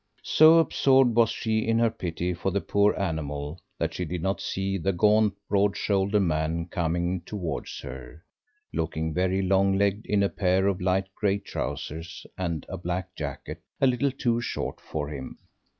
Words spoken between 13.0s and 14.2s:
jacket a little